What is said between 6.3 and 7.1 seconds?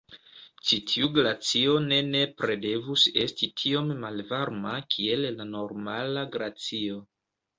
glacio.